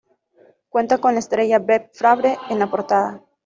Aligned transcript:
Cuenta 0.69 0.97
con 0.97 1.13
la 1.13 1.19
estrella 1.19 1.59
Brett 1.59 1.93
Favre 1.95 2.35
en 2.49 2.57
la 2.57 2.71
portada. 2.71 3.21